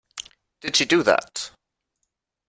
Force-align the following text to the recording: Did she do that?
Did 0.61 0.77
she 0.77 0.85
do 0.85 1.03
that? 1.03 1.51